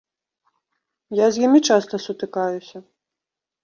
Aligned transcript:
Я 1.21 1.27
з 1.37 1.45
імі 1.45 1.59
часта 1.71 2.03
сутыкаюся. 2.09 2.77